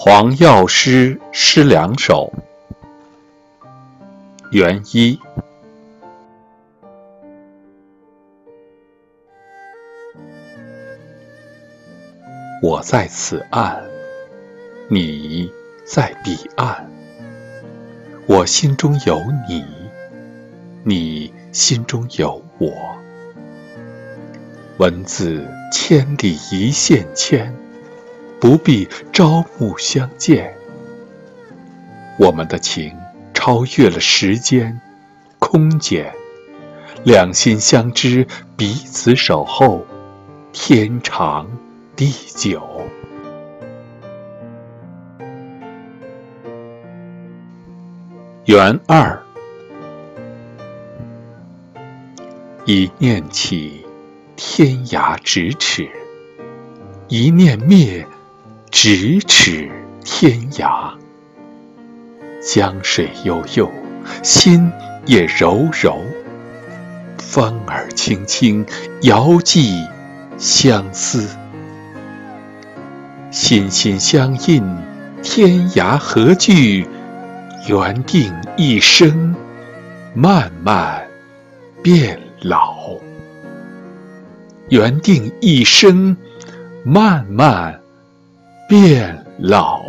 [0.00, 2.32] 黄药师诗两首，
[4.52, 5.18] 元一。
[12.62, 13.82] 我在此岸，
[14.90, 15.52] 你
[15.84, 16.90] 在彼岸。
[18.26, 19.62] 我心中有你，
[20.82, 22.72] 你心中有我。
[24.78, 27.54] 文字千里一线牵。
[28.40, 30.54] 不必朝暮相见，
[32.18, 32.96] 我们的情
[33.34, 34.80] 超越了时间、
[35.40, 36.14] 空间，
[37.02, 38.24] 两心相知，
[38.56, 39.84] 彼此守候，
[40.52, 41.50] 天长
[41.96, 42.62] 地久。
[48.48, 49.22] 缘二，
[52.64, 53.84] 一念起，
[54.36, 55.84] 天涯咫尺；
[57.08, 58.06] 一念灭。
[58.70, 59.70] 咫尺
[60.02, 60.94] 天涯，
[62.40, 63.70] 江水悠悠，
[64.22, 64.72] 心
[65.04, 66.02] 也柔柔。
[67.18, 68.64] 风儿轻轻，
[69.02, 69.86] 遥寄
[70.38, 71.28] 相思。
[73.30, 74.64] 心心相印，
[75.22, 76.86] 天涯何惧？
[77.66, 79.34] 缘定一生，
[80.14, 81.02] 慢慢
[81.82, 82.76] 变老。
[84.68, 86.16] 缘定一生，
[86.84, 87.78] 慢慢。
[88.68, 89.82] 变老。